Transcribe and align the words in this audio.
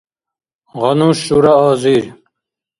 гъану 0.79 1.09
шура 1.21 1.53
азир 1.67 2.05